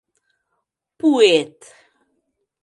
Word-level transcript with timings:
Пуэт! 0.97 1.59